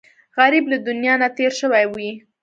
غریب 0.37 0.65
له 0.71 0.77
دنیا 0.87 1.13
نه 1.21 1.27
تېر 1.37 1.51
شوی 1.61 1.85
وي 1.93 2.11